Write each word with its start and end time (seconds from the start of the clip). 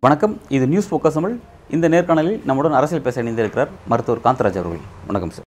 வணக்கம். 0.00 0.40
இது 0.48 0.66
news 0.66 0.94
focus 0.94 1.12
Tamil. 1.12 1.38
இந்த 1.70 1.88
நேர்காணலில் 1.88 2.44
நம்முடன் 2.44 2.72
அரசியல் 2.72 3.02
பேச 3.02 3.22
இணைந்திருக்கிறார் 3.22 3.68
மருத்துவர் 3.88 4.22
காந்தராஜ் 4.24 4.60
அவர்கள். 4.62 4.80
வணக்கம் 5.06 5.30
சார் 5.30 5.50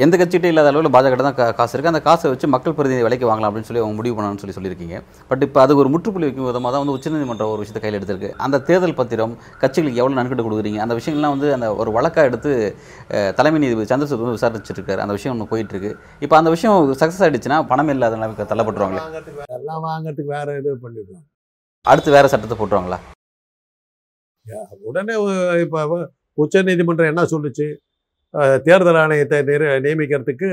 எந்த 0.00 0.14
கட்சிகிட்ட 0.18 0.50
இல்லாத 0.50 0.68
அளவில் 0.70 0.92
பாஜக 0.94 1.16
தான் 1.24 1.34
காசு 1.56 1.72
இருக்குது 1.74 1.90
அந்த 1.90 2.00
காசை 2.06 2.28
வச்சு 2.32 2.46
மக்கள் 2.52 2.74
பிரதிநிதி 2.76 3.02
விலைக்கு 3.06 3.26
வாங்கலாம் 3.30 3.48
அப்படின்னு 3.48 3.68
சொல்லி 3.68 3.80
அவங்க 3.82 3.96
முடிவு 3.98 4.14
பண்ணணும்னு 4.16 4.42
சொல்லி 4.42 4.54
சொல்லியிருக்கீங்க. 4.58 4.98
பட் 5.30 5.42
இப்போ 5.46 5.58
அது 5.64 5.72
ஒரு 5.80 5.88
முற்றுப்புள்ளி 5.94 6.26
வைக்கும் 6.28 6.48
விதமாக 6.48 6.70
தான் 6.74 6.82
வந்து 6.82 6.94
உச்சநீதிமன்றம் 6.98 7.50
ஒரு 7.54 7.60
விஷயத்தை 7.62 7.82
கையில் 7.82 7.98
எடுத்திருக்கு. 7.98 8.30
அந்த 8.44 8.60
தேர்தல் 8.68 8.96
பத்திரம் 9.00 9.34
கட்சிகளுக்கு 9.62 10.00
எவ்வளோ 10.02 10.16
நன்கொடை 10.18 10.44
கொடுக்குறீங்க? 10.46 10.80
அந்த 10.84 10.96
விஷயங்கள்லாம் 11.00 11.34
வந்து 11.36 11.50
அந்த 11.56 11.68
ஒரு 11.82 11.92
வழக்காக 11.96 12.24
எடுத்து 12.30 12.50
தலைமை 13.40 13.60
நீதிபதி 13.64 13.90
சந்திரசூட் 13.92 14.24
வந்து 14.24 14.38
விசாரிச்சுட்டு 14.38 14.80
இருக்காரு 14.80 15.04
அந்த 15.04 15.16
விஷயம் 15.18 15.34
ஒன்று 15.36 15.50
போயிட்டு 15.52 15.76
இருக்கு 15.76 15.92
இப்போ 16.24 16.38
அந்த 16.40 16.52
விஷயம் 16.56 16.96
சக்ஸஸ் 17.02 17.22
ஆயிடுச்சுன்னா 17.26 17.60
பணம் 17.74 17.92
இல்லாத 17.96 18.20
நிலைமைக்கு 18.20 18.50
தள்ளப்பட்டுருவாங்களே? 18.54 19.04
எல்லாம் 19.60 19.84
வாங்கறதுக்கு 19.90 20.34
வேற 20.38 20.58
இது 20.62 20.76
பண்ணிடுவாங்க. 20.86 21.24
அடுத்து 21.92 22.16
வேற 22.18 22.26
சட்டத்தை 22.34 22.58
போட்டுருவாங்களா? 22.62 23.00
உடனே 24.90 25.14
இப்ப 25.66 25.86
உச்ச 26.42 26.62
நீதிமன்றம் 26.70 27.12
என்ன 27.14 27.28
சொல்லுச்சு? 27.36 27.66
தேர்தல் 28.68 29.00
ஆணையத்தை 29.02 29.38
நியமிக்கிறதுக்கு 29.86 30.50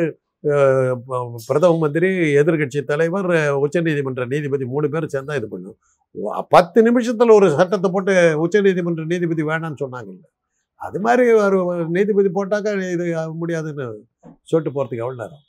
பிரதம 1.48 1.78
மந்திரி 1.84 2.10
எதிர்க்கட்சி 2.42 2.80
தலைவர் 2.92 3.30
உச்ச 3.64 3.82
நீதிமன்ற 3.88 4.26
நீதிபதி 4.34 4.66
மூணு 4.74 4.88
பேர் 4.94 5.14
சேர்ந்தா 5.14 5.38
இது 5.40 5.48
பண்ணும். 5.54 5.78
பத்து 6.56 6.80
நிமிஷத்துல 6.88 7.34
ஒரு 7.40 7.48
சட்டத்தை 7.60 7.90
போட்டு 7.96 8.14
உச்ச 8.44 8.62
நீதிமன்ற 8.68 9.06
நீதிபதி 9.14 9.44
வேணாம்னு 9.50 9.82
சொன்னாங்கல்ல. 9.84 10.26
அது 10.88 10.98
மாதிரி 11.06 11.24
ஒரு 11.46 11.58
நீதிபதி 11.98 12.30
போட்டாக்கா 12.38 12.74
இது 12.96 13.06
முடியாதுன்னு 13.42 13.86
சொல்லிட்டு 14.52 14.76
போறதுக்கு 14.76 15.04
எவ்வளவு 15.06 15.22
நேரம்? 15.24 15.44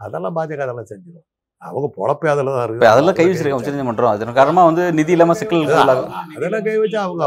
அதெல்லாம் 0.00 0.36
பாஜக 0.38 0.64
அதெல்லாம் 0.66 0.90
செஞ்சிடும் 0.92 1.26
அவங்க 1.62 1.88
பொழப்பே 1.98 2.28
அதில் 2.34 2.50
தான் 2.54 2.72
இப்போ 2.76 2.88
அதெல்லாம் 2.92 3.16
கை 3.18 3.26
வச்சிருக்காங்க 3.26 3.62
உச்சநீதிமன்றம். 3.62 4.12
அதன் 4.14 4.38
காரணமாக 4.40 4.68
வந்து 4.70 4.84
நிதி 4.98 5.12
இல்லாமல் 5.16 5.38
சிக்கல் 5.40 5.66
அதெல்லாம் 6.36 6.66
கை 6.68 6.76
வச்சா 6.82 7.02
அவங்க 7.08 7.24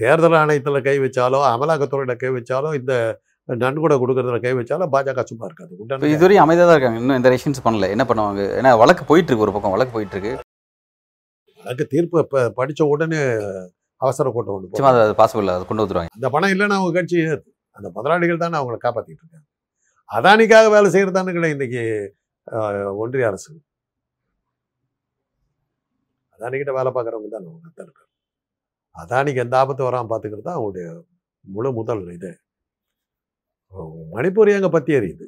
தேர்தல் 0.00 0.38
ஆணையத்துல 0.42 0.80
கை 0.88 0.96
வச்சாலோ 1.04 1.40
அமலாக்கத்துறையில 1.52 2.14
கை 2.22 2.30
வச்சாலோ 2.36 2.70
இந்த 2.80 2.94
நன்கொடை 3.48 3.96
கொடுக்கறதுல 4.02 4.38
கை 4.44 4.52
வச்சாலும் 4.58 4.90
பாஜக 4.94 5.22
சும்மா 5.30 5.46
இருக்காது 5.48 5.72
இப்போ 5.80 6.08
இதுவரையும் 6.14 6.44
அமைதியாக 6.44 6.68
தான் 6.68 6.76
இருக்காங்க. 6.76 7.00
இன்னும் 7.02 7.18
இந்த 7.20 7.30
ரெஷன்ஸ் 7.34 7.64
பண்ணல. 7.66 7.88
என்ன 7.94 8.04
பண்ணுவாங்க? 8.10 8.42
ஏன்னா 8.58 8.70
வழக்கு 8.82 9.04
போயிட்டு 9.10 9.30
இருக்கு 9.30 9.46
ஒரு 9.46 9.54
பக்கம். 9.54 9.74
வழக்கு 9.76 9.94
போயிட்டு 9.96 10.16
இருக்கு 10.16 10.32
அதுக்கு 11.64 11.92
தீர்ப்பு 11.94 12.22
இப்ப 12.24 12.44
படிச்ச 12.60 12.82
உடனே 12.92 13.20
அவசர 14.00 14.30
கூட்டம் 14.36 14.54
ஒன்று 14.56 14.86
அது 14.92 15.16
பாசிபிள் 15.22 15.54
அதை 15.56 15.66
கொண்டு 15.70 15.84
வந்துருவாங்க. 15.84 16.14
அந்த 16.18 16.28
பணம் 16.34 16.52
இல்லைன்னா 16.54 16.78
அவங்க 16.80 16.94
கட்சி. 16.98 17.18
அந்த 17.76 17.88
முதலாளிகள் 17.96 18.42
தானே 18.44 18.58
அவங்கள 18.60 18.78
காப்பாத்திட்டு 18.86 19.22
இருக்காங்க. 19.22 19.46
அதானிக்காக 20.10 20.70
வேலை 20.76 20.88
செய்யறதானுங்களே 20.94 21.52
இன்னைக்கு 21.56 21.82
ஒன்றிய 23.02 23.28
அரசு. 23.30 23.50
அதானிக்கிட்ட 26.36 26.72
வேலை 26.80 26.90
பார்க்குறவங்க 26.96 27.30
தான் 27.34 27.44
அவங்க 27.44 27.70
தான் 27.78 27.86
இருக்காங்க 27.88 28.10
அதானிக்கு 28.96 29.44
எந்த 29.44 29.56
ஆபத்து 29.62 29.82
வராமல் 29.88 30.10
பார்த்துக்கிறது 30.10 30.48
தான் 30.48 30.58
அவங்களுடைய 30.58 30.88
முழு 31.44 31.70
முதல் 31.78 32.02
இது. 32.16 32.32
மணிப்பூர் 34.16 34.56
எங்க 34.56 34.68
பத்தி 34.74 34.92
எரியுது? 34.98 35.26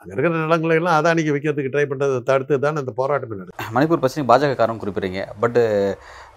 அங்க 0.00 0.12
இருக்கிற 0.14 0.38
நிலங்களை 0.42 0.76
எல்லாம் 0.78 0.96
அதானிக்கு 0.98 1.32
விற்கிறதுக்கு 1.34 1.72
ட்ரை 1.74 1.82
பண்றதை 1.90 2.16
தடுத்து 2.28 2.54
தான் 2.64 2.80
அந்த 2.80 2.92
போராட்டமே 3.00 3.36
நடக்குது. 3.40 3.66
மணிப்பூர் 3.76 4.02
பிரச்சனை 4.02 4.24
பாஜக 4.30 4.56
காரம் 4.60 4.80
குறிப்பிடுறீங்க. 4.82 5.20
பட் 5.42 5.58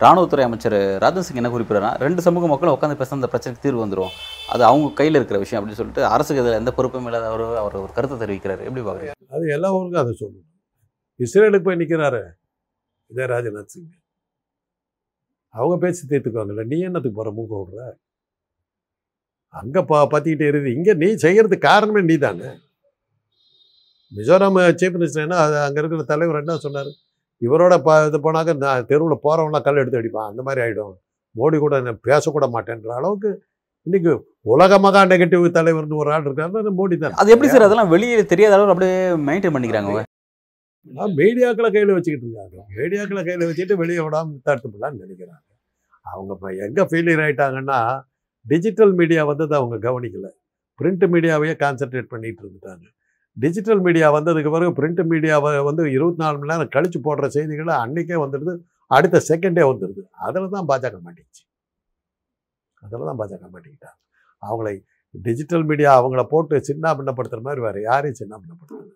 ராணுவத்துறை 0.04 0.44
அமைச்சர் 0.48 0.78
ராஜன் 1.04 1.26
சிங் 1.28 1.40
என்ன 1.42 1.52
குறிப்பிடுறா 1.56 1.92
ரெண்டு 2.06 2.24
சமூக 2.28 2.50
மக்களும் 2.52 2.76
உட்காந்து 2.76 3.00
பேச 3.02 3.16
அந்த 3.18 3.30
பிரச்சனைக்கு 3.34 3.66
தீர்வு 3.66 3.84
வந்துரும். 3.84 4.14
அது 4.54 4.64
அவங்க 4.70 4.94
கையில் 5.00 5.20
இருக்கிற 5.20 5.40
விஷயம் 5.44 5.60
அப்படின்னு 5.60 5.80
சொல்லிட்டு 5.82 6.04
அரசுக்கு 6.14 6.44
இதில் 6.44 6.60
எந்த 6.62 6.74
பொறுப்பும் 6.80 7.08
இல்லாத 7.12 7.28
அவர் 7.32 7.44
அவர் 7.64 7.82
ஒரு 7.84 7.94
கருத்தை 7.98 8.18
தெரிவிக்கிறாரு. 8.24 8.64
எப்படி 8.68 8.84
பார்க்குறீங்க? 8.88 9.16
அது 9.36 9.54
எல்லா 9.58 9.72
ஊருக்கும் 9.78 10.04
அதை 10.04 10.14
சொல்லணும் 10.22 10.50
இஸ்ரேலுக்கு 11.26 11.68
போய் 11.70 11.82
நிற்கிறாரு 11.84 12.24
இதே 13.12 13.26
ராஜ்நாத் 13.34 13.74
சிங். 13.74 13.90
அவங்க 15.56 15.76
பேசி 15.84 16.02
தீர்த்துக்குவாங்கல்ல. 16.12 16.64
நீ 16.72 16.78
என்னத்துக்கு 16.88 17.20
போற? 17.20 17.32
மூக்க 17.38 17.54
விடுற? 17.62 17.82
அங்க 19.62 19.78
ப 19.90 20.00
பத்திக்கிட்டு 20.14 20.46
இருக்குது. 20.52 20.76
இங்க 20.78 20.94
நீ 21.02 21.10
செய்யறதுக்கு 21.26 21.68
காரணமே 21.72 22.02
நீ 22.10 22.16
தானே 22.26 22.50
மிசோரம் 24.12 24.58
சீஃப் 24.80 24.96
மினிஸ்டர் 24.98 25.26
என்ன 25.26 25.38
அங்க 25.68 25.78
இருக்கிற 25.82 26.04
தலைவர் 26.12 26.42
என்ன 26.42 26.54
சொன்னாரு? 26.66 26.92
இவரோட 27.42 27.74
ப 27.86 27.96
இது 28.10 28.18
போனாக்க 28.26 28.54
நான் 28.64 28.88
தெருவில் 28.92 29.24
போறவங்களாம் 29.26 29.66
கல் 29.68 29.82
எடுத்து 29.82 30.00
அடிப்பான் 30.02 30.30
அந்த 30.32 30.42
மாதிரி 30.48 30.62
ஆயிடும். 30.66 30.94
மோடி 31.36 31.58
கூட 31.64 31.76
நான் 31.88 32.04
பேசக்கூட 32.10 32.46
மாட்டேன்ற 32.56 32.92
அளவுக்கு 33.00 33.30
இன்னைக்கு 33.88 34.12
உலக 34.54 34.78
மகா 34.84 35.02
நெகட்டிவ் 35.12 35.44
தலைவர்னு 35.58 36.02
ஒரு 36.04 36.12
ஆள் 36.16 36.28
இருக்காரு 36.28 36.72
மோடி 36.80 36.96
தான் 37.02 37.20
அது 37.22 37.34
எப்படி 37.34 37.50
சார்? 37.54 37.66
அதெல்லாம் 37.68 37.92
வெளியே 37.96 38.22
தெரியாத 38.34 38.56
அளவு 38.58 38.74
அப்படியே 38.74 38.96
மெயின்டைன் 39.30 39.56
பண்ணிக்கிறாங்க 39.56 40.04
மீடியாக்களை 41.20 41.70
கையில் 41.76 41.94
வச்சுக்கிட்டு 41.98 42.28
இருக்காங்க. 42.28 42.58
மீடியாக்களை 42.78 43.22
கையில் 43.28 43.48
வச்சுட்டு 43.50 43.76
வெளியே 43.84 44.02
விடாமல் 44.06 44.42
தடுத்துப்படலான்னு 44.48 45.02
நினைக்கிறாங்க. 45.06 45.48
அவங்க 46.06 46.32
இப்போ 46.38 46.50
எங்கே 46.66 46.84
ஃபெயிலியர் 46.90 47.24
ஆகிட்டாங்கன்னா 47.26 47.80
டிஜிட்டல் 48.46 48.94
மீடியா 49.00 49.22
வந்தது 49.32 49.54
அவங்க 49.60 49.78
கவனிக்கலை. 49.88 50.32
பிரிண்ட் 50.80 51.06
மீடியாவையே 51.14 51.56
கான்சென்ட்ரேட் 51.64 52.12
பண்ணிகிட்டு 52.14 52.42
இருந்துட்டாங்க. 52.44 52.86
டிஜிட்டல் 53.38 53.82
மீடியா 53.86 54.08
வந்ததுக்கு 54.16 54.52
பிறகு 54.56 54.72
பிரிண்ட் 54.80 55.02
மீடியாவை 55.12 55.52
வந்து 55.70 55.84
இருபத்தி 55.96 56.22
நாலு 56.24 56.38
மணி 56.40 56.52
நேரம் 56.52 56.74
கழித்து 56.76 57.00
போடுற 57.08 57.26
செய்திகளை 57.36 57.74
அன்னைக்கே 57.84 58.18
வந்துடுது 58.24 58.54
அடுத்த 58.96 59.22
செகண்டே 59.30 59.64
வந்துடுது. 59.72 60.02
அதில் 60.26 60.54
தான் 60.56 60.68
பாஜக 60.72 60.98
மாட்டிச்சு 61.06 61.44
அதில் 62.86 63.08
தான் 63.10 63.20
பாஜக 63.22 63.44
மாட்டிக்கிட்டாங்க. 63.54 64.00
அவங்களை 64.48 64.74
டிஜிட்டல் 65.16 65.66
மீடியா 65.70 65.92
அவங்கள 66.00 66.22
போட்டு 66.34 66.56
சின்ன 66.70 66.94
பின்னப்படுத்துகிற 67.00 67.44
மாதிரி 67.48 67.62
வேறு 67.68 67.80
யாரையும் 67.90 68.20
சின்ன 68.22 68.34
பின்னப்படுத்துறது 68.42 68.94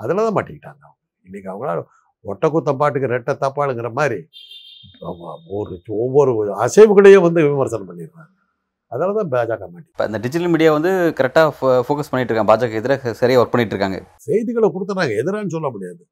அதில் 0.00 0.24
தான் 0.26 0.36
மாட்டிக்கிட்டாங்க 0.38 0.82
அவங்க. 0.86 1.02
இன்னைக்கு 1.28 1.50
அவங்களால 1.52 1.82
ஒட்டக்குத்தம் 2.30 2.80
பாட்டுக்கு 2.80 3.12
ரெட்டை 3.14 3.32
தப்பாளுங்கிற 3.44 3.88
மாதிரி 3.98 4.18
ஒரு 5.58 5.74
ஒவ்வொரு 6.04 6.32
அசைவுகளையும் 6.64 7.26
வந்து 7.26 7.40
விமர்சனம் 7.46 7.88
பண்ணிடுறாங்க. 7.90 8.32
அதில் 8.92 9.16
தான் 9.18 9.30
பாஜக 9.32 9.64
மாட்டி. 9.70 9.88
இப்போ 9.92 10.04
இந்த 10.08 10.18
டிஜிட்டல் 10.24 10.52
மீடியா 10.54 10.70
வந்து 10.76 10.90
கரெக்டாக 11.18 11.48
ஃபோக்கஸ் 11.86 12.10
பண்ணிட்டு 12.10 12.30
இருக்காங்க. 12.30 12.50
பாஜக 12.52 12.78
எதிராக 12.80 13.14
சரியாக 13.20 13.40
ஒர்க் 13.42 13.54
பண்ணிட்டு 13.54 13.74
இருக்காங்க. 13.74 13.98
செய்திகளை 14.28 14.68
கொடுத்துறாங்க 14.74 15.14
எதிரான்னு 15.22 15.54
சொல்ல 15.56 15.68
முடியாது. 15.74 16.02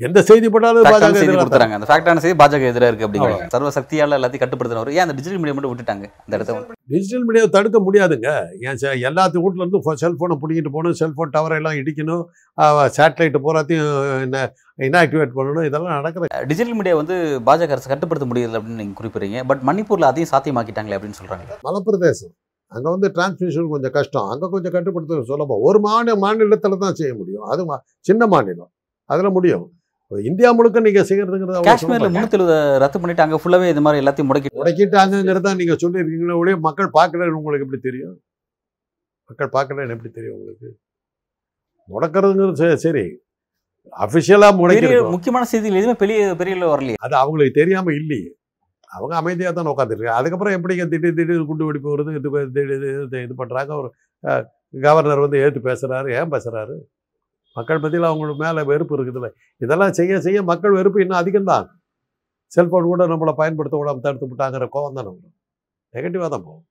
எந்த 0.00 0.22
செய்தி 0.22 0.48
போட்டாலும் 0.48 0.84
பாஜக 0.84 0.98
செய்தி 0.98 1.20
எதிராக 1.20 1.58
கொடுத்துறாங்க. 1.58 1.72
அந்த 1.72 1.86
ஃபேக்டான 1.86 2.16
செய்தி 2.16 2.44
பாஜக 2.44 2.68
எதிராக 2.68 2.94
இருக்கு 2.94 3.06
அப்படிங்கிறாங்க. 3.06 3.46
சர்வ 3.48 3.68
சக்தியால 3.68 4.20
எல்லாத்தையும் 4.20 4.42
கட்டுப்படுத்தினவர். 4.42 4.90
ஏன் 4.90 4.98
அந்த 4.98 5.12
டிஜிட்டல் 5.12 5.40
மீடியா 5.40 5.54
மட்டும் 5.54 5.76
விட்டுட்டாங்க? 5.76 6.04
அந்த 6.04 6.12
இடத்த? 6.26 6.66
டிஜிட்டல் 6.88 7.28
மீடியாவை 7.28 7.48
தடுக்க 7.48 7.80
முடியாதுங்க. 7.80 8.44
ஏன் 8.60 8.74
ச- 8.74 9.10
எல்லாத்து 9.10 9.38
வீட்ல 9.38 9.64
இருந்து 9.64 9.94
செல்ஃபோனை 9.94 10.36
பிடிக்கிட்டு 10.42 10.68
போகணும். 10.68 10.94
செல்ஃபோன் 11.00 11.30
டவரை 11.32 11.54
எல்லாம் 11.54 11.72
இடிக்கணும். 11.72 12.24
சேட்டலைட்டு 12.96 13.38
பூராத்தையும் 13.44 14.46
இன்ஆக்டிவேட் 14.76 15.30
பண்ணணும். 15.34 15.66
இதெல்லாம் 15.66 15.92
நடக்கிற 15.92 16.26
டிஜிட்டல் 16.44 16.74
மீடியா 16.74 16.96
வந்து 16.96 17.40
பாஜக 17.46 17.70
அரசு 17.70 17.88
கட்டுப்படுத்த 17.88 18.34
முடியல 18.34 18.60
அப்படின்னு 18.60 18.74
நீங்க 18.74 19.04
குறிப்பிடுறீங்க. 19.04 19.42
பட் 19.46 19.60
மணிப்பூர்ல 19.66 20.02
அதையும் 20.02 20.30
சாத்தியமாக்கிட்டாங்களே 20.32 20.98
அப்படின்னு 20.98 21.14
சொல்றாங்க. 21.22 21.52
மலைப்பிரதேசம். 21.64 22.32
அங்கே 22.66 22.90
வந்து 22.90 23.12
டிரான்ஸ்மிஷன் 23.14 23.68
கொஞ்சம் 23.68 23.92
கஷ்டம். 23.92 24.28
அங்கே 24.28 24.46
கொஞ்சம் 24.50 24.72
கட்டுப்படுத்த 24.72 25.22
சுலபம் 25.22 25.58
ஒரு 25.60 25.80
மாநில 25.80 26.16
மாநிலத்தில் 26.16 26.78
தான் 26.78 26.94
செய்ய 26.94 27.14
முடியும். 27.14 27.42
அது 27.42 27.66
சின்ன 28.00 28.26
மாநிலம். 28.26 28.70
அதில் 29.04 29.30
முடியும். 29.30 29.70
இந்தியா 30.10 30.48
முழுக்க 30.52 30.78
நீங்கள் 30.80 31.06
செய்யறதுங்கிறது 31.08 31.56
அவ்வளவு 31.56 31.68
காஷ்மீர்ல. 31.70 32.06
முன்னூத்தி 32.06 32.36
எழுபது 32.38 32.54
ரத்து 32.82 32.98
பண்ணிட்டு 33.00 33.24
அங்க 33.24 33.38
ஃபுல்லாவே 33.40 33.66
இது 33.72 33.82
மாதிரி 33.84 34.00
எல்லாத்தையும் 34.02 34.30
முடக்கி 34.30 34.50
முடக்கிட்டாங்கிறத 34.54 35.52
நீங்கள் 35.60 35.80
சொல்லியிருக்கீங்களே 35.82 36.38
ஒழிய 36.40 36.56
மக்கள் 36.66 36.88
பார்க்கலன்னு 36.96 37.38
உங்களுக்கு 37.40 37.66
எப்படி 37.66 37.80
தெரியும்? 37.80 38.16
மக்கள் 39.30 39.52
பார்க்கலன்னு 39.56 39.94
எப்படி 39.96 40.10
தெரியும் 40.10 40.36
உங்களுக்கு? 40.38 40.68
முடக்கிறதுங்கிறது 41.88 42.82
சரி- 42.84 43.08
அஃபிஷியலாக 43.96 44.54
முடக்கிருக்கோம் 44.58 45.14
முக்கியமான 45.14 45.46
செய்திகள் 45.50 45.78
எதுவுமே 45.78 45.96
பெரிய 46.00 46.18
பெரிய 46.40 46.54
வரலையே. 46.72 46.96
அது 47.00 47.14
அவங்களுக்கு 47.20 47.58
தெரியாம 47.60 47.92
இல்லையே. 48.00 48.28
அவங்க 48.90 49.14
அமைதியாக 49.18 49.52
தான் 49.54 49.70
உட்காந்துருக்காங்க 49.72 50.18
அதுக்கப்புறம் 50.18 50.54
எப்படிங்க 50.56 50.84
திடீர் 50.92 51.18
திடீர் 51.18 51.48
குண்டு 51.48 51.66
வெடிப்பு 51.66 51.92
வருது 51.92 52.14
இது 52.16 53.18
இது 53.20 53.34
பண்ணுறாங்க 53.40 53.72
ஒரு 53.80 53.88
கவர்னர் 54.74 55.22
வந்து 55.24 55.40
ஏற்று 55.44 55.60
பேசுகிறாரு 55.68 56.08
ஏன் 56.18 56.32
பேசுகிறாரு 56.34 56.74
மக்கள் 57.56 57.82
மத்தியில் 57.82 58.08
அவங்களுக்கு 58.10 58.42
மேலே 58.46 58.62
வெறுப்பு 58.70 58.94
இருக்குதுல்ல. 58.96 59.28
இதெல்லாம் 59.60 59.94
செய்ய 59.98 60.20
செய்ய 60.26 60.40
மக்கள் 60.50 60.76
வெறுப்பு 60.78 61.02
இன்னும் 61.04 61.20
அதிகம்தான். 61.22 61.66
செல்ஃபோன் 62.52 62.90
கூட 62.92 63.02
நம்மளை 63.12 63.32
பயன்படுத்த 63.40 63.78
விடாம 63.80 64.02
தடுத்து 64.06 64.28
விட்டாங்கிற 64.30 64.66
கோவம் 64.74 64.96
தான் 64.98 65.06
நம்மளும் 65.08 65.36
நெகட்டிவாக 65.94 66.30
தான் 66.34 66.44
போகும். 66.46 66.64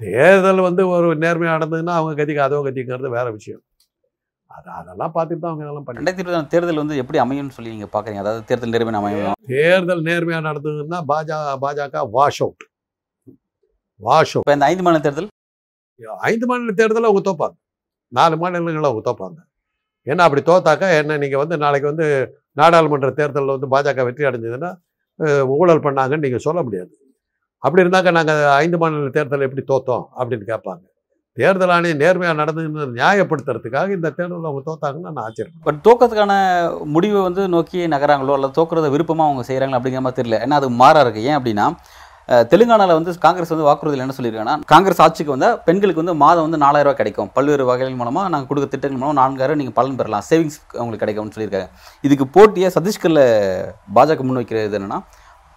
தேர்தல் 0.00 0.66
வந்து 0.68 0.82
ஒரு 0.94 1.08
நேர்மையாக 1.24 1.54
நடந்ததுன்னா 1.56 1.94
அவங்க 1.98 2.14
கதிக்கு 2.20 2.46
அதோ 2.46 2.60
கதிங்கிறது 2.66 3.10
வேற 3.18 3.26
விஷயம். 3.38 3.62
அது 4.50 4.68
அதெல்லாம் 4.78 5.12
பார்த்துட்டு 5.14 5.42
தான் 5.42 5.52
அவங்க 5.52 5.64
இதெல்லாம் 5.64 5.86
பண்ணி 5.86 6.00
ரெண்டாயிரத்தி 6.00 6.52
தேர்தல் 6.54 6.80
வந்து 6.82 6.98
எப்படி 7.02 7.18
அமையும்னு 7.22 7.56
சொல்லி 7.56 7.74
நீங்க 7.74 7.88
பாக்குறீங்க 7.94 8.22
அதாவது 8.24 8.42
தேர்தல் 8.50 8.74
நேர்மை 8.74 8.98
அமையும். 9.00 9.38
தேர்தல் 9.54 10.04
நேர்மையாக 10.08 10.44
நடந்ததுன்னா 10.48 11.00
பாஜக 11.10 11.54
பாஜக 11.64 12.04
வாஷ் 12.16 12.40
அவுட் 12.44 12.64
வாஷ் 14.00 14.34
அவுட் 14.34 14.46
இப்ப 14.46 14.56
இந்த 14.58 14.68
ஐந்து 14.72 14.84
மாநில 14.86 15.02
தேர்தல்? 15.06 15.28
ஐந்து 16.30 16.46
மாநில 16.50 16.74
தேர்தலில் 16.80 17.08
அவங்க 17.10 17.24
தோப்பாங்க. 17.30 17.56
நாலு 18.12 18.34
மாநிலங்களில் 18.42 18.90
அவங்க 18.90 19.04
தோப்பாங்க. 19.10 19.38
ஏன்னா 20.06 20.22
அப்படி 20.28 20.42
தோத்தாக்கா? 20.50 20.88
என்ன 21.00 21.18
நீங்கள் 21.24 21.42
வந்து 21.42 21.56
நாளைக்கு 21.64 21.90
வந்து 21.92 22.06
நாடாளுமன்ற 22.60 23.10
தேர்தலில் 23.20 23.54
வந்து 23.56 23.72
பாஜக 23.74 24.04
வெற்றி 24.08 24.28
அடைஞ்சதுன்னா 24.30 24.72
ஊழல் 25.58 25.84
பண்ணாங்கன்னு 25.86 26.24
நீங்கள் 26.26 26.46
சொல்ல 26.48 26.60
முடியாது. 26.66 26.92
அப்படி 27.62 27.82
இருந்தாக்கா 27.84 28.10
நாங்கள் 28.18 28.40
ஐந்து 28.62 28.78
மாநில 28.80 29.12
தேர்தல் 29.16 29.46
எப்படி 29.46 29.62
தோத்தோம் 29.70 30.04
அப்படின்னு 30.18 30.46
கேட்பாங்க. 30.50 30.82
தேர்தல் 31.36 31.72
ஆணையம் 31.74 32.00
நேர்மையாக 32.02 32.38
நடந்ததுன்னு 32.40 32.84
நியாயப்படுத்துறதுக்காக 32.98 33.88
இந்த 33.96 34.08
தேர்தலில் 34.18 34.48
அவங்க 34.50 34.62
தோத்தாங்கன்னா 34.68 35.12
நான் 35.14 35.24
ஆச்சரியம் 35.28 35.64
பட் 35.68 35.80
தோக்கத்துக்கான 35.86 36.34
முடிவை 36.96 37.20
வந்து 37.28 37.44
நோக்கி 37.54 37.80
நகராங்களோ 37.94 38.36
அல்லது 38.36 38.56
தோக்குறத 38.58 38.90
விருப்பமாக 38.94 39.28
அவங்க 39.30 39.44
செய்கிறாங்களா 39.48 39.78
அப்படிங்கிற 39.78 40.02
மாதிரி 40.06 40.20
தெரியல. 40.20 40.38
ஏன்னா 40.44 40.58
அது 40.60 40.68
மாறா 40.82 41.00
இருக்குது 41.04 41.26
ஏன் 41.30 41.38
அப்படின்னா 41.38 41.66
அஹ், 42.28 42.44
தெலுங்கானால 42.50 42.94
வந்து 42.98 43.12
காங்கிரஸ் 43.24 43.52
வந்து 43.52 43.66
வாக்குறுதியில் 43.66 44.04
என்ன 44.04 44.14
சொல்லியிருக்காங்கன்னா 44.16 44.68
காங்கிரஸ் 44.70 45.02
ஆட்சிக்கு 45.04 45.34
வந்தால் 45.34 45.58
பெண்களுக்கு 45.66 46.02
வந்து 46.02 46.14
மாதம் 46.22 46.46
வந்து 46.46 46.60
நாலாயிரம் 46.62 46.88
ரூபாய் 46.88 47.00
கிடைக்கும். 47.00 47.28
பல்வேறு 47.36 47.64
வகைகள் 47.70 47.98
மூலமாக 48.00 48.30
நாங்கள் 48.32 48.48
கொடுக்குற 48.50 48.70
திட்டங்கள் 48.70 49.00
மூலம் 49.02 49.20
நான்காயிரம் 49.20 49.60
நீங்கள் 49.60 49.76
பலன் 49.78 49.98
பெறலாம். 49.98 50.24
சேவிங்ஸ் 50.30 50.56
உங்களுக்கு 50.76 51.02
கிடைக்கும்னு 51.02 51.34
சொல்லியிருக்காங்க. 51.36 51.68
இதுக்கு 52.04 52.26
போட்டியாக 52.36 52.74
சத்தீஸ்கரில் 52.76 53.24
பாஜக 53.96 54.26
முன்வைக்கிறது 54.28 54.78
என்னன்னா 54.80 55.00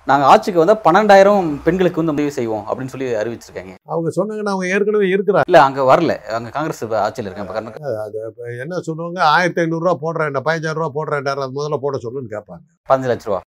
நாங்கள் 0.07 0.29
ஆட்சிக்கு 0.31 0.61
வந்தால் 0.61 0.81
பன்னெண்டாயிரம் 0.83 1.47
பெண்களுக்கு 1.63 1.99
வந்து 2.01 2.13
உதவி 2.15 2.31
செய்வோம் 2.35 2.65
அப்படின்னு 2.67 2.93
சொல்லி 2.93 3.07
அறிவிச்சிருக்காங்க. 3.21 3.73
அவங்க 3.91 4.09
சொன்னாங்கன்னா 4.17 4.53
அவங்க 4.53 4.67
ஏற்கனவே 4.75 5.07
இருக்கிறாங்க. 5.15 5.47
இல்லை 5.49 5.61
அங்கே 5.65 5.83
வரல. 5.89 6.13
அங்கே 6.37 6.51
காங்கிரஸ் 6.57 6.83
ஆட்சியில் 7.01 7.27
இருக்காங்க. 7.29 7.51
கர்நாடகா 7.51 7.89
இப்ப 8.29 8.53
என்ன 8.63 8.79
சொல்லுவாங்க? 8.87 9.19
ஆயிரத்தி 9.33 9.61
ஐநூறுரூவா 9.63 9.95
போடுறேன் 10.03 10.39
பதினஞ்சாயிரம் 10.39 10.81
ரூபா 10.81 10.91
போடுறேன் 10.97 11.29
அது 11.35 11.55
முதல்ல 11.57 11.79
போட 11.85 11.99
சொல்லுன்னு 12.05 12.33
கேட்பாங்க. 12.35 12.63
பதினஞ்சு 12.89 13.11
லட்ச 13.11 13.27
ரூபா. 13.31 13.41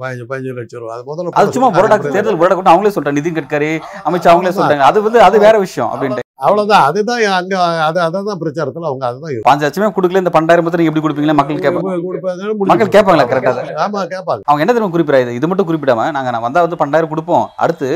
பதினஞ்சு 0.00 0.26
பதினஞ்சு 0.30 0.58
லட்சம் 0.58 0.80
ரூபா. 0.82 0.94
அது 0.96 1.04
முதல்ல 1.10 1.30
அது 1.30 1.46
போட 1.46 1.54
சும்மா. 1.56 1.70
புரோடா 1.76 1.96
தேர்தல் 2.16 2.38
புரோடா 2.40 2.56
கூட 2.60 2.70
அவங்களே 2.72 2.94
சொல்றாங்க 2.94 3.18
நிதின் 3.20 3.38
கட்கரி 3.38 3.70
அமித்ஷா 4.08 4.32
அவங்களே 4.32 4.54
சொல்றாங்க 4.58 4.86
அது 4.90 5.06
வந்து 5.06 5.20
அது 5.28 5.44
வேற 5.46 5.56
விஷயம் 5.66 5.90
அப்படின்ட்டு. 5.92 6.22
அவ்வளவுதான். 6.46 6.84
அதுதான் 6.88 7.20
அங்க 7.38 7.54
அது 7.88 7.98
அதை 8.06 8.18
தான் 8.28 8.40
பிரச்சாரத்துல 8.40 8.88
அவங்க 8.90 9.04
அதுதான் 9.10 9.46
பாஞ்சு 9.48 9.64
லட்சமே 9.66 9.88
கொடுக்கல. 9.98 10.22
இந்த 10.22 10.32
பன்னெண்டாயிரம் 10.34 10.66
பத்தி 10.66 10.80
நீங்க 10.80 10.92
எப்படி 10.92 11.04
கொடுப்பீங்களா? 11.04 11.36
மக்கள் 11.40 11.62
கேட்பாங்க 11.64 11.92
மக்கள் 11.92 12.58
முடிஞ்சு 12.60 12.94
கேட்பாங்களா 12.96 13.26
கரெக்டா 13.32 13.52
ஆமா 13.86 14.00
கேட்பாங்க 14.14 14.42
அவங்க 14.48 14.62
என்ன 14.64 14.74
தெரியுமா 14.74 14.94
குறிப்பிடாது 14.96 15.36
இது? 15.38 15.48
மட்டும் 15.52 15.68
குறிப்பிடாம 15.70 16.10
நாங்க 16.18 16.30
நான் 16.36 16.46
வந்தா 16.48 16.64
வந்து 16.66 16.80
பன்னெண்டாயிரம் 16.82 17.14
கொடுப்போம். 17.14 17.46
அடுத்து 17.64 17.88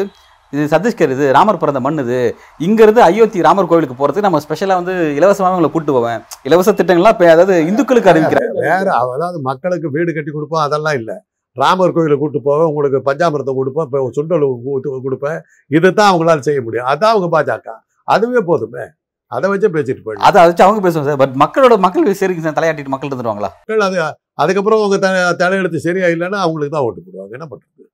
இது 0.53 0.63
சத்தீஸ்கர் 0.73 1.11
இது 1.15 1.25
ராமர் 1.37 1.61
பிறந்த 1.63 1.81
மண் 1.87 2.01
இது. 2.03 2.19
இங்க 2.67 2.81
இருந்து 2.85 3.01
அயோத்தி 3.07 3.45
ராமர் 3.47 3.69
கோவிலுக்கு 3.71 3.97
போறதுக்கு 3.99 4.27
நம்ம 4.27 4.39
ஸ்பெஷலா 4.45 4.77
வந்து 4.81 4.95
இலவசமாக 5.19 5.57
உங்களை 5.57 5.71
கூட்டு 5.75 5.93
போவேன். 5.97 6.21
இலவச 6.49 6.73
திட்டங்கள்லாம் 6.79 7.15
இப்ப 7.17 7.27
அதாவது 7.35 7.57
இந்துக்களுக்கு 7.71 8.11
அறிவிக்கிறேன். 8.13 8.49
வேற 8.69 8.87
அதாவது 9.03 9.41
மக்களுக்கு 9.51 9.89
வீடு 9.97 10.15
கட்டி 10.19 10.33
கொடுப்போம். 10.37 10.65
அதெல்லாம் 10.67 10.97
இல்ல. 11.01 11.11
ராமர் 11.57 11.95
கோயிலுக்கு 11.97 12.23
கூட்டு 12.23 12.41
போவேன் 12.49 12.69
உங்களுக்கு 12.71 12.99
பஞ்சாமிரதம் 13.09 13.59
கொடுப்பேன் 13.59 13.87
இப்போ 13.89 14.11
சுண்டல் 14.19 14.45
கொடுப்பேன். 15.07 15.39
இதுதான் 15.77 16.11
அவங்களால 16.11 16.45
செய்ய 16.49 16.61
முடியும். 16.67 16.89
அதான் 16.93 17.13
அவங்க 17.15 17.29
பாஜக. 17.35 17.75
அதுவே 18.15 18.43
போதுமே. 18.51 18.85
அதை 19.33 19.47
வச்சு 19.53 19.69
பேசிட்டு 19.75 20.03
போயிடும் 20.05 20.27
அதை 20.29 20.43
வச்சு 20.49 20.65
அவங்க 20.67 20.81
பேசுவாங்க 20.85 21.09
சார். 21.11 21.21
பட் 21.23 21.35
மக்களோட 21.43 21.75
மக்கள் 21.85 22.19
சரிங்க 22.21 22.45
சார். 22.45 22.57
தலையாட்டிட்டு 22.59 22.93
மக்கள் 22.95 23.11
இருந்துருவாங்களா 23.11 23.51
மக்கள் 23.57 23.85
அது 23.89 23.99
அதுக்கப்புறம் 24.43 24.81
அவங்க 24.83 24.99
த 25.05 25.09
தலையெழுத்து 25.43 25.87
சரியா 25.87 26.09
இல்லைன்னா 26.15 26.39
அவங்களுக்கு 26.45 26.75
தான் 26.77 26.87
ஓட்டு 26.89 27.01
போடுவாங்க. 27.07 27.33
என்ன 27.39 27.47
பண்றது? 27.51 27.85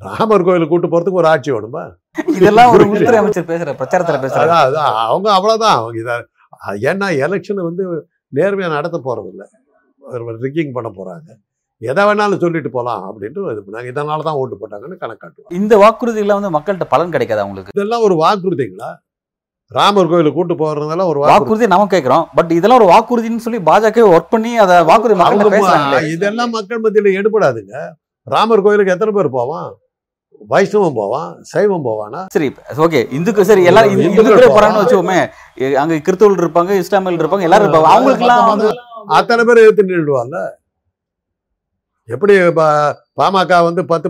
ராமர் 0.00 0.44
கோயிலுக்கு 0.46 0.72
கூட்டு 0.74 0.88
போறதுக்கு 0.92 1.20
ஒரு 1.22 1.28
ஆட்சி 1.32 1.50
வேணுமா? 1.54 1.82
இதெல்லாம் 2.38 2.70
ஒரு 2.74 2.84
உள்துறை 2.92 3.18
அமைச்சர் 3.20 3.50
பேசுற 3.50 3.72
பிரச்சாரத்துல 3.80 4.18
பேசுறாங்க 4.24 4.54
அதான் 4.66 4.94
அவங்க 5.08 5.28
அவ்வளவுதான். 5.38 5.76
அவங்க 5.80 5.98
இதை 6.02 6.14
ஏன்னா 6.90 7.08
எலெக்ஷன் 7.26 7.66
வந்து 7.68 7.84
நேர்மையா 8.38 8.68
நடத்த 8.76 8.98
போறது 9.08 9.30
இல்லை 9.32 9.46
ரிக்கிங் 10.46 10.74
பண்ண 10.76 10.88
போறாங்க. 10.98 11.28
எதை 11.82 12.04
வேணாலும் 12.04 12.40
சொல்லிட்டு 12.40 12.70
போலாம் 12.70 13.02
அப்படின்ட்டு 13.08 13.52
இது 13.52 13.62
பண்ணாங்க. 13.66 13.88
இதனால 13.92 14.22
தான் 14.22 14.34
ஓட்டு 14.34 14.56
போட்டாங்கன்னு 14.56 14.98
கணக்காட்டுவாங்க 15.00 15.54
இந்த 15.54 15.76
வாக்குறுதிகள்லாம் 15.76 16.40
வந்து 16.40 16.58
மக்கள்கிட்ட 16.58 16.84
பலன் 16.88 17.10
கிடைக்காது 17.10 17.40
அவங்களுக்கு 17.40 17.72
இதெல்லாம் 17.74 18.02
ஒரு 18.02 18.14
வாக்குறுதிங்களா? 18.14 18.90
ராமர் 19.70 20.08
கோயிலுக்கு 20.08 20.32
கூட்டு 20.32 20.54
போறதெல்லாம் 20.54 21.06
ஒரு 21.06 21.18
வாக்குறுதி. 21.18 21.66
நம்ம 21.66 21.86
கேட்கிறோம் 21.86 22.28
பட் 22.34 22.50
இதெல்லாம் 22.50 22.80
ஒரு 22.80 22.88
வாக்குறுதின்னு 22.92 23.36
சொல்லி 23.36 23.58
பாஜக 23.60 24.04
ஒர்க் 24.10 24.30
பண்ணி 24.30 24.58
அதை 24.58 24.84
வாக்குறுதி 24.84 26.12
இதெல்லாம் 26.12 26.50
மக்கள் 26.50 26.80
மத்தியில 26.80 27.12
எடுபடாதுங்க. 27.20 27.74
ராமர் 28.26 28.62
கோயிலுக்கு 28.62 28.92
எத்தனை 28.92 29.14
பேர் 29.14 29.30
போவான்? 29.30 29.70
வைஷ்ணவம் 30.50 30.94
போவான் 30.94 31.36
சைவம் 31.42 31.84
போவானா? 31.84 32.26
சரி 32.32 32.54
ஓகே. 32.76 33.12
இந்துக்கு 33.12 33.44
சரி 33.44 33.64
எல்லாரும் 33.64 33.92
இந்து- 33.92 33.98
இந்துக்கள். 33.98 34.48
போறாங்கன்னு 34.48 34.82
வச்சுக்கோமே. 34.82 35.18
அங்க 35.74 35.94
கிறிஸ்தவர்கள் 35.96 36.42
இருப்பாங்க 36.42 36.70
இஸ்லாமியர்கள் 36.78 37.28
இருப்பாங்க 37.28 37.42
எல்லாரும் 37.42 37.72
இருப்பாங்க. 37.72 37.82
அவங்களுக்கு 37.82 38.24
எல்லாம் 38.24 38.72
அத்தனை 39.06 39.44
பேர் 39.44 39.56
எடுத்து 39.56 39.82
நின்றுடுவாங்கல்ல 39.82 40.60
எப்படி 42.08 42.34
ப- 42.56 42.92
பாமக 43.18 43.58
வந்து 43.64 43.82
பத்து 43.90 44.08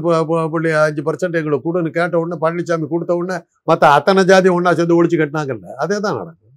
புள்ளி 0.53 0.71
அஞ்சு 0.79 1.03
பர்சன்ட் 1.06 1.39
எங்களுக்கு 1.41 1.67
கொடுன்னு 1.67 1.91
கேட்ட 1.97 2.21
உடனே 2.21 2.39
பழனிசாமி 2.43 2.87
கொடுத்த 2.89 3.19
உடனே 3.19 3.37
மற்ற 3.69 3.85
அத்தனை 3.97 4.23
ஜாதி 4.31 4.50
ஒண்ணா 4.55 4.73
சேர்ந்து 4.75 4.99
ஒழிச்சு 4.99 5.19
கட்டினாங்கல்ல 5.19 5.75
அதே 5.83 5.99
தான் 5.99 6.19
நடக்கும் 6.21 6.49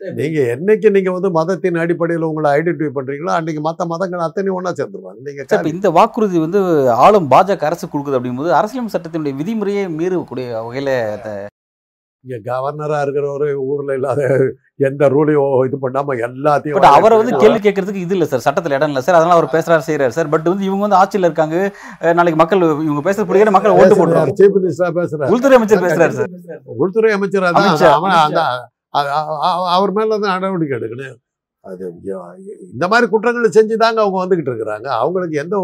நீங்க 0.00 0.38
என்னைக்கு 0.52 0.88
நீங்க 0.92 1.10
வந்து 1.14 1.30
மதத்தின் 1.34 1.80
அடிப்படையில் 1.80 2.28
உங்களை 2.28 2.50
ஐடென்டிஃபை 2.54 2.92
பண்றீங்களோ 2.94 3.32
அன்னைக்கு 3.34 3.62
மற்ற 3.66 3.84
மதங்கள் 3.90 4.22
அத்தனை 4.26 4.52
ஒண்ணா 4.54 4.70
சேர்ந்துருவாங்க. 4.72 5.18
நீங்க 5.26 5.40
சார், 5.42 5.58
இப்ப 5.58 5.72
இந்த 5.74 5.88
வாக்குறுதி 5.96 6.38
வந்து 6.40 6.60
ஆளும் 6.98 7.28
பாஜக 7.32 7.66
அரசு 7.68 7.84
கொடுக்குது 7.86 8.16
அப்படிங்கும்போது 8.18 8.56
அரசியல் 8.58 8.94
சட்டத்தினுடைய 8.94 9.34
விதிமுறையை 9.40 9.82
மீறக்கூடிய 9.98 10.46
வகையில 10.60 10.92
இங்க 12.24 12.36
கவர்னரா 12.46 12.96
இருக்கிறவரு 13.04 13.46
ஊர்ல 13.66 13.94
இல்லாத 13.98 14.22
எந்த 14.88 15.04
ரூலையும் 15.14 15.52
இது 15.68 15.76
பண்ணாம 15.84 16.16
எல்லாத்தையும் 16.26 16.76
பட் 16.76 16.96
அவரை 16.96 17.14
வந்து 17.20 17.38
கேள்வி 17.42 17.60
கேட்கறதுக்கு 17.66 18.02
இது 18.06 18.14
இல்ல 18.16 18.26
சார் 18.32 18.44
சட்டத்துல 18.46 18.76
இடம் 18.78 18.90
இல்ல 18.92 19.02
சார் 19.06 19.18
அதனால 19.18 19.36
அவர் 19.36 19.54
பேசுறாரு 19.54 19.86
செய்யறாரு 19.86 20.14
சார் 20.16 20.30
பட் 20.34 20.50
வந்து 20.52 20.66
இவங்க 20.68 20.82
வந்து 20.86 20.98
ஆட்சியில 21.00 21.28
இருக்காங்க. 21.30 21.56
நாளைக்கு 22.18 22.40
மக்கள் 22.42 22.64
இவங்க 22.88 23.04
பேசுற 23.08 23.24
பிடிக்கிற 23.30 23.54
மக்கள் 23.56 23.76
ஓட்டு 23.78 23.98
போட்டுருவாங்க 24.00 24.36
சீஃப் 24.40 24.58
மினிஸ்டரா 24.58 24.90
பேசுறாரு. 25.00 25.30
உள்துறை 25.34 25.56
அமைச்சர் 25.60 25.84
பேசுறாரு 25.86 26.14
சார் 26.20 26.30
உள்துறை 26.82 27.12
அமைச்சர் 27.18 27.48
அதான் 27.50 27.80
அவர் 29.76 29.96
மேல 29.98 30.18
தான் 30.22 30.32
நடவடிக்கை 30.34 30.76
எடுக்கணும். 30.80 31.18
அது 31.64 31.84
இந்த 32.74 32.84
மாதிரி 32.92 33.06
குற்றங்களை 33.14 33.50
செஞ்சு 33.58 33.74
தாங்க 33.84 33.98
அவங்க 34.04 34.18
வந்துகிட்டு 34.22 34.50
இருக்கிறாங்க. 34.52 34.88
அவங்களுக்கு 35.02 35.36
எந்த 35.44 35.56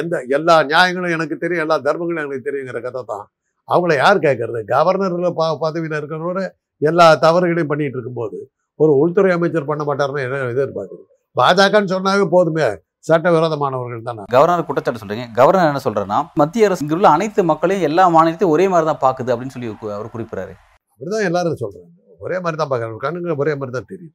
எந்த 0.00 0.16
எல்லா 0.36 0.54
நியாயங்களும் 0.72 1.14
எனக்கு 1.16 1.36
தெரியும் 1.44 1.64
எல்லா 1.64 1.76
தர்மங்களும் 1.86 2.22
எனக்கு 2.24 2.48
தெரியுங்கிற 2.48 2.80
கதை 2.86 3.02
தான். 3.12 3.24
அவங்கள 3.68 3.92
யார் 4.02 4.24
கேட்கறது 4.26 4.60
கவர்னர்ல 4.74 5.30
ப 5.40 5.44
பதவியில் 5.64 5.98
இருக்கிறவரு 6.00 6.44
எல்லா 6.82 7.06
தவறுகளையும் 7.24 7.70
பண்ணிட்டு 7.72 7.96
இருக்கும்போது 7.98 8.38
ஒரு 8.80 8.92
உள்துறை 9.02 9.30
அமைச்சர் 9.36 9.70
பண்ண 9.70 9.82
மாட்டாருன்னு 9.88 10.24
என்ன 10.26 10.40
எதிர்பார்க்குறது 10.54 11.04
பாஜகன்னு 11.36 11.92
சொன்னாவே 11.94 12.24
போதுமே. 12.34 12.66
சட்ட 13.08 13.30
விரோதமானவர்கள் 13.34 14.04
தானே. 14.08 14.22
கவர்னர் 14.34 14.66
குற்றச்சாட்டு 14.68 15.00
சொல்றீங்க. 15.02 15.24
கவர்னர் 15.38 15.70
என்ன 15.70 15.82
சொல்றேன்னா 15.86 16.18
மத்திய 16.40 16.68
அரசு 16.68 16.84
இங்க 16.84 16.94
உள்ள 16.96 17.08
அனைத்து 17.16 17.40
மக்களையும் 17.50 17.86
எல்லா 17.88 18.04
மாநிலத்தையும் 18.16 18.54
ஒரே 18.54 18.66
மாதிரி 18.72 18.86
தான் 18.90 19.02
பாக்குது 19.06 19.32
அப்படின்னு 19.32 19.54
சொல்லி 19.56 19.70
அவர் 19.96 20.14
குறிப்பிடுறாரு. 20.14 20.54
அப்படிதான் 21.00 21.26
எல்லாரும் 21.30 21.60
சொல்றாங்க. 21.62 21.90
ஒரே 22.26 22.36
மாதிரி 22.42 22.58
தான் 22.60 22.70
பார்க்குறாங்க 22.70 23.00
கண்ணுங்க 23.06 23.36
ஒரே 23.42 23.54
மாதிரி 23.60 23.74
தான் 23.76 23.90
தெரியும் 23.92 24.14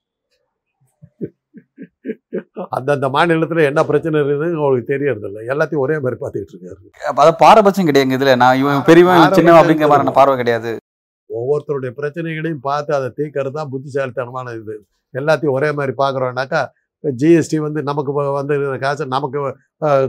அந்தந்த 2.77 3.07
மாநிலத்துல 3.15 3.63
என்ன 3.69 3.81
பிரச்சனை 3.89 4.15
இருக்குதுன்னு 4.19 4.59
அவங்களுக்கு 4.61 4.91
தெரியறது 4.93 5.27
இல்லை 5.29 5.41
எல்லாத்தையும் 5.51 5.83
ஒரே 5.85 5.95
மாதிரி 6.03 6.17
பார்த்துக்கிட்டு 6.21 6.55
இருக்காரு. 6.55 6.81
அது 7.23 7.31
பாரபட்சம் 7.43 7.89
கிடையாது 7.89 8.17
இதுல. 8.17 8.33
நான் 8.43 8.59
இவன் 8.61 8.85
பெரியவன் 8.89 9.35
சின்னவன் 9.37 9.61
அப்படிங்கிற 9.61 9.89
மாதிரி 9.91 10.15
பார்வை 10.19 10.35
கிடையாது. 10.41 10.71
ஒவ்வொருத்தருடைய 11.29 11.91
பிரச்சனைகளையும் 11.99 12.65
பார்த்து 12.69 12.91
அதை 12.97 13.07
தீர்க்கறது 13.19 13.57
தான் 13.59 13.71
புத்திசாலித்தனமான 13.73 14.53
இது. 14.61 14.75
எல்லாத்தையும் 15.13 15.55
ஒரே 15.57 15.69
மாதிரி 15.79 15.93
பார்க்குறோம்னாக்கா 16.03 16.61
ஜிஎஸ்டி 17.03 17.57
வந்து 17.65 17.79
நமக்கு 17.89 18.11
வந்து 18.39 18.55
காசு 18.85 19.03
நமக்கு 19.15 19.39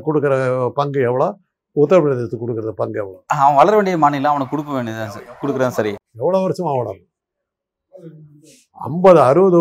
கொடுக்குற 0.06 0.32
பங்கு 0.78 1.00
எவ்வளோ? 1.10 1.28
உத்தரப்பிரதேசத்துக்கு 1.76 2.44
கொடுக்குற 2.44 2.72
பங்கு 2.80 2.98
எவ்வளோ? 3.02 3.18
அவன் 3.42 3.58
வளர 3.60 3.74
வேண்டிய 3.78 3.98
மாநிலம் 4.04 4.32
அவனுக்கு 4.32 4.54
கொடுக்க 4.54 4.72
வேண்டியதுதான் 4.76 5.12
சார். 5.16 5.28
கொடுக்குறதான் 5.42 5.76
சரி. 5.78 5.92
எவ்வளோ 6.22 6.40
வருஷமா 6.46 6.72
வளரும்? 6.78 7.06
ஐம்பது 8.88 9.20
அறுபது 9.28 9.58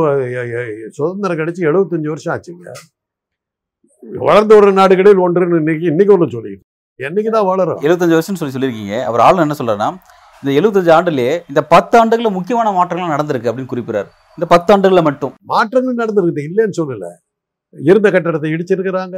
சுதந்திரம் 0.97 1.39
கிடைச்சி 1.39 1.62
எழுபத்தஞ்சு 1.69 2.12
வருஷம் 2.13 2.33
ஆச்சுங்க. 2.33 2.73
வளர்ந்து 4.03 4.53
வரும் 4.57 4.79
நாடுகளில் 4.81 5.21
ஒன்றுன்னு 5.25 5.59
இன்னைக்கு 5.61 5.85
இன்னைக்கு 5.91 6.13
ஒன்று 6.15 6.35
சொல்லிட்டு 6.35 6.65
என்னைக்கு 6.99 7.31
தான் 7.35 7.47
வளரும்? 7.49 7.81
எழுபத்தஞ்சு 7.85 8.15
வருஷம் 8.17 8.37
சொல்லி 8.39 8.53
சொல்லியிருக்கீங்க. 8.55 8.95
அவர் 9.09 9.23
ஆளுநர் 9.25 9.45
என்ன 9.47 9.57
சொல்றாருன்னா 9.59 9.89
இந்த 10.43 10.51
எழுபத்தஞ்சு 10.59 10.91
ஆண்டுலயே 10.97 11.33
இந்த 11.51 11.61
பத்து 11.73 11.95
ஆண்டுகள்ல 11.99 12.29
முக்கியமான 12.37 12.71
மாற்றங்கள் 12.77 13.13
நடந்திருக்கு 13.15 13.49
அப்படின்னு 13.49 13.71
குறிப்பிடாரு 13.73 14.09
இந்த 14.37 14.45
பத்து 14.53 14.69
ஆண்டுகள்ல 14.73 15.01
மட்டும். 15.09 15.33
மாற்றங்கள் 15.53 16.01
நடந்திருக்குது. 16.01 16.43
இல்லைன்னு 16.49 16.77
சொல்லல. 16.81 17.07
இருந்த 17.75 18.07
கட்டடத்தை 18.15 18.49
இடிச்சிருக்கிறாங்க. 18.55 19.17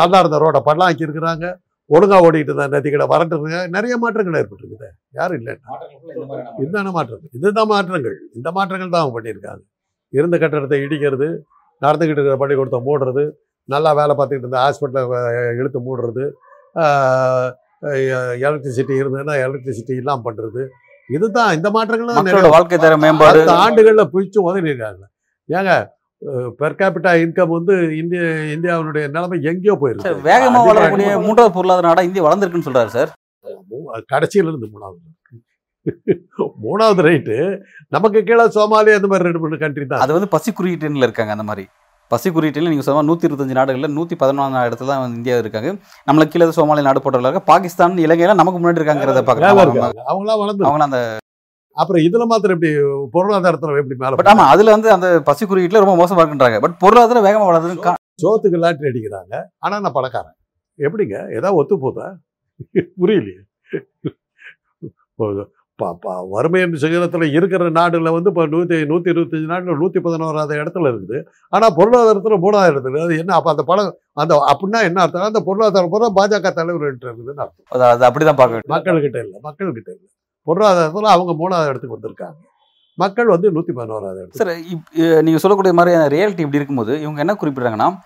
நல்லா 0.00 0.18
இருந்த 0.22 0.38
ரோட 0.44 0.58
பள்ளம் 0.68 1.02
இருக்கிறாங்க 1.06 1.46
ஒழுங்கா 1.90 2.16
ஓடிட்டு 2.26 2.50
இருந்த 2.52 2.64
நதிகளை 2.76 3.04
வறட்டு 3.10 3.36
நிறைய 3.74 3.94
மாற்றங்கள் 4.04 4.38
ஏற்பட்டிருக்குது. 4.40 4.88
யாரும் 5.18 5.38
இல்லை. 5.40 5.54
இதுதான 6.62 6.92
மாற்றங்கள் 6.96 7.30
இதுதான் 7.38 7.70
மாற்றங்கள். 7.74 8.16
இந்த 8.38 8.48
மாற்றங்கள் 8.58 8.94
தான் 8.94 9.02
அவங்க 9.04 9.16
பண்ணியிருக்காங்க. 9.18 9.62
இருந்த 10.12 10.36
கட்டடத்தை 10.44 10.78
இடிக்கிறது 10.86 11.28
நடந்துக்கிட்டு 11.82 12.18
இருக்கிற 12.18 12.36
பள்ளிக்கூடத்தை 12.36 12.80
மூடுறது 12.86 13.24
நல்லா 13.68 13.92
வேலை 13.92 14.16
பார்த்துக்கிட்டு 14.16 14.46
இருந்த 14.46 14.60
ஹாஸ்பிட்டலை 14.62 15.02
இழுத்து 15.58 15.80
மூடுறது 15.80 16.24
எலக்ட்ரிசிட்டி 18.40 18.94
இருந்ததுன்னா 19.00 19.34
எலக்ட்ரிசிட்டி 19.44 19.94
இல்லாமல் 19.96 20.26
பண்ணுறது 20.26 20.62
இதுதான் 21.08 21.52
இந்த 21.52 21.68
மாற்றங்கள் 21.70 22.08
தான் 22.08 22.18
மக்களோட 22.20 22.48
வாழ்க்கை 22.48 22.78
தர 22.78 22.94
மேம்பாடு 22.96 23.40
ஆண்டுகள்ல 23.64 24.04
பிடிச்சு 24.14 24.38
உதவிருக்காங்க 24.46 25.04
ஏங்க 25.48 25.72
பெர் 26.60 26.78
கேபிட்டா 26.78 27.10
இன்கம் 27.22 27.54
வந்து 27.54 27.74
இந்திய 27.96 28.20
இந்தியாவினுடைய 28.54 29.04
நிலைமை 29.10 29.38
எங்கேயோ 29.42 29.74
போயிருக்கு. 29.80 30.12
வேகமா 30.22 30.36
அதிகமா 30.38 30.60
வளரக்கூடிய 30.68 31.08
மூன்றாவது 31.26 31.54
பொருளாதார 31.54 31.86
நாடா 31.86 32.02
இந்தியா 32.02 32.24
வளர்ந்துருக்குன்னு 32.24 32.68
சொல்றாரு 32.68 32.86
சார். 32.88 33.10
மூ- 33.70 33.84
கடைசியில 34.12 34.50
இருந்து 34.50 34.70
மூணாவது. 34.72 35.00
மூணாவது 36.76 37.02
ரைட்டு 37.06 37.36
நமக்கு 37.92 38.20
கீழே 38.22 38.44
சோமாலியா 38.54 38.98
அந்த 38.98 39.08
மாதிரி 39.08 39.26
ரெண்டு 39.26 39.40
மூணு 39.40 39.56
கண்ட்ரி 39.58 39.84
தான். 39.86 40.02
அது 40.04 40.12
வந்து 40.12 40.28
பசி 40.28 40.50
குறியீட்டுல 40.52 41.06
இருக்காங்க 41.06 41.32
அந்த 41.32 41.46
மாதிரி. 41.46 41.64
பசி 42.10 42.28
குறியீட்டில் 42.30 42.68
நீங்கள் 42.68 42.86
சொன்னால் 42.86 43.06
நூற்றி 43.06 43.26
இருபத்தஞ்சு 43.26 43.56
நாடுகளில் 43.58 43.94
நூற்றி 43.94 44.16
பதினொன்றாம் 44.16 44.66
இடத்துல 44.66 44.90
தான் 44.90 45.00
வந்து 45.02 45.16
இந்தியா 45.16 45.36
இருக்காங்க. 45.38 45.70
நம்மளுக்கு 46.08 46.34
கீழே 46.34 46.46
சோமாலியா 46.58 46.86
நாடு 46.86 47.00
போட்டவர்கள் 47.00 47.46
பாகிஸ்தான் 47.48 48.02
இலங்கையெல்லாம் 48.04 48.40
நமக்கு 48.42 48.60
முன்னாடி 48.60 48.80
இருக்காங்கிறத 48.80 49.22
பார்க்கலாம் 49.22 49.60
அவங்களாம் 50.06 50.40
வளர்ந்து 50.42 50.66
அவங்களாம் 50.66 50.88
அந்த 50.90 51.00
அப்புறம் 51.76 52.02
இதுல 52.04 52.24
மாத்திரம் 52.26 52.56
எப்படி 52.56 52.70
பொருளாதாரத்துல 53.14 53.80
எப்படி 53.80 53.96
மேல 53.98 54.18
பட் 54.18 54.30
ஆமா 54.32 54.44
அதுல 54.52 54.70
வந்து 54.70 54.88
அந்த 54.92 55.08
பசி 55.22 55.44
குறியீட்டுல 55.46 55.82
ரொம்ப 55.84 55.96
மோசமா 55.96 56.22
இருக்குன்றாங்க. 56.22 56.58
பட் 56.60 56.76
பொருளாதாரம் 56.78 57.26
வேகமா 57.26 57.48
வளருதுன்னு 57.48 57.84
கா- 57.86 57.98
சோத்துக்கு 58.22 58.58
லாட்டரி 58.58 58.90
அடிக்கிறாங்க. 58.90 59.34
ஆனா 59.58 59.74
நான் 59.78 59.92
பணக்காரன். 59.92 60.36
எப்படிங்க? 60.78 61.16
ஏதாவது 61.36 61.58
ஒத்து 61.58 61.76
போதா 61.80 62.06
புரியலையே 63.00 63.42
வறுமை 66.30 66.62
சிகரத்தில் 66.62 67.32
இருக்கிற 67.32 67.70
நாடுல 67.70 68.12
வந்து 68.12 68.28
இப்போ 68.28 68.46
நூற்றி 68.46 68.86
நூற்றி 68.86 69.10
இருபத்தஞ்சு 69.10 69.44
நாட்டில் 69.44 69.76
நூற்றி 69.76 70.00
பதினோராவது 70.00 70.54
இடத்துல 70.54 70.94
இருக்குது. 70.94 71.24
ஆனால் 71.48 71.72
பொருளாதாரத்தில் 71.76 72.42
மூணாவது 72.42 72.76
இடத்துல 72.76 73.04
அது 73.04 73.18
என்ன 73.18 73.34
அப்போ 73.34 73.50
அந்த 73.50 73.62
பணம் 73.62 73.96
அந்த 74.12 74.34
அப்படின்னா 74.34 74.82
என்ன 74.82 75.02
அர்த்தம்? 75.02 75.22
அந்த 75.22 75.40
பொருளாதாரம் 75.40 75.88
பூரா 75.90 76.10
பாஜக 76.14 76.52
தலைவர் 76.52 76.94
இருக்குதுன்னு 76.94 77.34
அர்த்தம். 77.36 77.52
அது- 77.74 78.00
அது 78.00 78.06
அப்படிதான் 78.06 78.36
பார்க்க 78.36 78.60
மக்கள்கிட்ட 78.68 79.18
இல்லை 79.18 79.40
மக்கள்கிட்ட 79.42 79.88
இல்லை. 79.88 80.08
பொருளாதாரத்தில் 80.42 81.04
அவங்க 81.04 81.32
மூணாவது 81.32 81.68
இடத்துக்கு 81.68 81.98
வந்திருக்காங்க. 81.98 82.34
மக்கள் 82.94 83.26
வந்து 83.26 83.50
நூற்றி 83.50 83.72
பதினோராவது 83.72 84.18
இடத்துக்கு. 84.18 84.50
சார் 84.50 84.70
இப் 84.70 85.00
அஹ் 85.00 85.22
நீங்க 85.22 85.38
சொல்லக்கூடிய 85.38 85.72
மாதிரி 85.74 86.16
ரியாலிட்டி 86.16 86.38
இப்படி 86.38 86.56
இருக்கும்போது 86.56 87.00
இவங்க 87.00 87.20
என்ன 87.20 87.36
குறிப்பிடுறாங்கன்னா 87.40 87.96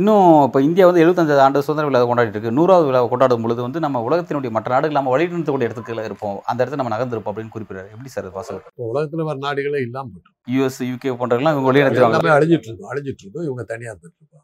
இன்னும் 0.00 0.26
இப்போ 0.46 0.58
இந்தியா 0.66 0.84
வந்து 0.88 1.00
75 1.04 1.40
ஆண்டு 1.44 1.62
சுதந்திர 1.64 1.86
விழா 1.88 1.98
கொண்டாடிட்டு 2.10 2.36
இருக்கு. 2.36 2.52
நூறாவது 2.58 2.86
விழா 2.88 3.00
கொண்டாடும் 3.12 3.42
பொழுது 3.44 3.60
வந்து 3.64 3.78
நம்ம 3.84 4.00
உலகத்தினுடைய 4.06 4.50
மற்ற 4.56 4.68
நாடுகள் 4.74 4.98
நம்ம 4.98 5.10
வழி 5.14 5.24
நிறுத்தக்கூடிய 5.32 5.68
இடத்துக்கு 5.68 6.06
இருப்போம். 6.08 6.36
அந்த 6.50 6.58
இடத்துல 6.60 6.80
நம்ம 6.80 6.92
நகர்ந்திருப்போம் 6.94 7.32
அப்படின்னு 7.32 7.52
குறிப்பிடுறாரு. 7.56 7.88
எப்படி 7.94 8.10
சார் 8.14 8.28
பாசிபிள் 8.36 8.62
இப்போ 8.70 8.86
உலகத்தில் 8.92 9.26
வர 9.28 9.36
நாடுகளே 9.46 9.80
இல்லாமல் 9.86 10.12
போயிட்டு 10.14 10.52
யூஎஸ் 10.54 10.80
யூகே 10.90 11.12
போன்றவங்களாம் 11.20 11.54
இவங்க 11.56 11.68
வழி 11.70 11.82
நடத்துவாங்க 11.84 12.16
எல்லாமே 12.18 12.32
அழிஞ்சிட்டு 12.36 12.68
இருக்கோம் 12.70 12.90
அழிஞ்சிட்டு 12.92 13.24
இருக்கோம் 13.24 13.46
இவங்க 13.48 13.64
தனியாக 13.72 13.92
இருந்துட்டு 13.94 14.40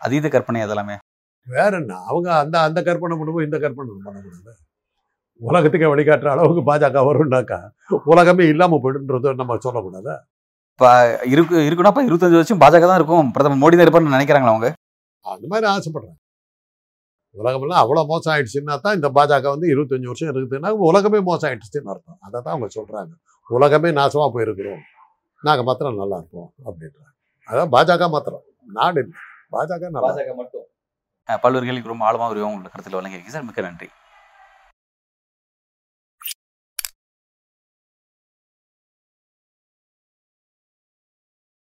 அதீத 0.00 0.28
கற்பனை 0.34 0.62
அதெல்லாமே. 0.66 0.96
வேற 1.46 1.72
என்ன? 1.80 1.96
அவங்க 2.10 2.28
அந்த 2.42 2.56
அந்த 2.68 2.78
கற்பனை 2.88 3.16
பண்ணுவோம் 3.20 3.46
இந்த 3.48 3.56
கற்பனை 3.64 3.88
பண்ணக்கூடாது 4.06 4.54
உலகத்துக்கே 5.40 5.88
வழிகாட்டுற 5.92 6.28
அளவுக்கு 6.34 6.62
பாஜக 6.70 7.02
வரும்னாக்கா 7.08 7.58
உலகமே 8.14 8.44
இல்லாம 8.52 8.78
போயிடுன்றத 8.84 9.34
நம்ம 9.40 9.56
சொல்லக்கூடாது? 9.66 10.12
இருக்கு 11.34 11.56
இருக்குன்னா 11.66 11.92
அப்ப 11.92 12.04
இருபத்தஞ்சு 12.08 12.38
வருஷம் 12.40 12.62
பாஜக 12.62 12.86
தான் 12.90 13.00
இருக்கும். 13.00 13.28
பிரதமர் 13.34 13.60
மோடி 13.62 13.76
தான் 13.76 13.86
இருப்பார்னு 13.86 14.16
நினைக்கிறாங்களா 14.16 14.52
அவங்க? 14.54 14.70
அந்த 15.24 15.46
மாதிரி 15.52 15.66
ஆசைப்படுறேன் 15.74 16.18
உலகமெல்லாம் 17.36 17.82
அவ்வளோ 17.82 18.02
மோசம் 18.10 18.32
ஆயிடுச்சுன்னா 18.32 18.74
தான் 18.84 18.96
இந்த 18.98 19.08
பாஜக 19.18 19.46
வந்து 19.54 19.66
இருபத்தஞ்சு 19.74 20.10
வருஷம் 20.10 20.30
இருக்குதுன்னா 20.30 20.70
உலகமே 20.88 21.20
மோசம் 21.28 21.48
ஆயிடுச்சுன்னு 21.48 21.92
அர்த்தம். 21.92 22.18
அதை 22.26 22.36
தான் 22.46 22.54
அவங்க 22.54 22.68
சொல்றாங்க. 22.78 23.12
உலகமே 23.48 23.90
நாசமா 24.00 24.26
போயிருக்கிறோம். 24.34 24.82
நாங்கள் 25.44 25.66
மாத்திரம் 25.68 26.00
நல்லா 26.02 26.16
இருப்போம் 26.22 26.50
அப்படின்றாங்க. 26.66 27.10
அதான் 27.48 27.72
பாஜக 27.76 28.08
மாத்திரம். 28.14 28.44
நாடு 28.78 29.00
இல்லை. 29.04 29.16
பாஜக 29.56 29.90
பாஜக 30.08 30.32
மட்டும். 30.42 30.66
பல்வேறு 31.44 31.66
கேள்விக்கு 31.68 31.92
ரொம்ப 31.92 32.04
ஆழமாக 32.08 32.32
ஒரு 32.34 32.46
உங்களோட 32.48 32.70
கருத்தில் 32.74 32.98
வழங்கியிருக்கீங்க. 32.98 33.36
சார் 33.36 33.48
மிக்க 33.48 33.62
நன்றி. 33.68 33.88